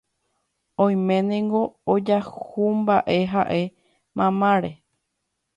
[0.85, 1.61] oiménengo
[1.95, 3.63] ojahúmba'e ha'e
[4.19, 4.71] mamáre